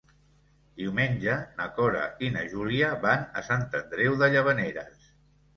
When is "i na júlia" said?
2.27-2.89